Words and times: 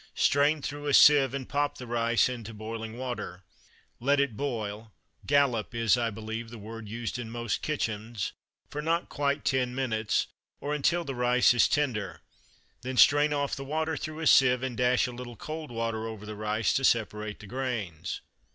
Strain 0.15 0.63
through 0.63 0.87
a 0.87 0.95
sieve, 0.95 1.31
and 1.35 1.47
pop 1.47 1.77
the 1.77 1.85
rice 1.85 2.27
into 2.27 2.55
boiling 2.55 2.97
water. 2.97 3.43
Let 3.99 4.19
it 4.19 4.35
boil 4.35 4.91
"gallop" 5.27 5.75
is, 5.75 5.95
I 5.95 6.09
believe, 6.09 6.49
the 6.49 6.57
word 6.57 6.89
used 6.89 7.19
in 7.19 7.29
most 7.29 7.61
kitchens 7.61 8.33
for 8.67 8.81
not 8.81 9.09
quite 9.09 9.45
ten 9.45 9.75
minutes 9.75 10.25
(or 10.59 10.73
until 10.73 11.03
the 11.03 11.13
rice 11.13 11.53
is 11.53 11.67
tender), 11.67 12.21
then 12.81 12.97
strain 12.97 13.31
off 13.31 13.55
the 13.55 13.63
water 13.63 13.95
through 13.95 14.21
a 14.21 14.25
sieve, 14.25 14.63
and 14.63 14.75
dash 14.75 15.05
a 15.05 15.11
little 15.11 15.35
cold 15.35 15.69
water 15.69 16.07
over 16.07 16.25
the 16.25 16.33
rice, 16.35 16.73
to 16.73 16.83
separate 16.83 17.39
the 17.39 17.45
grains. 17.45 18.21